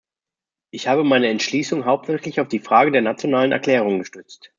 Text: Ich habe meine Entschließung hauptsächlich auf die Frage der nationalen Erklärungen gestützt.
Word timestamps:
Ich 0.71 0.87
habe 0.87 1.03
meine 1.03 1.27
Entschließung 1.27 1.85
hauptsächlich 1.85 2.41
auf 2.41 2.47
die 2.47 2.57
Frage 2.57 2.89
der 2.91 3.03
nationalen 3.03 3.51
Erklärungen 3.51 3.99
gestützt. 3.99 4.49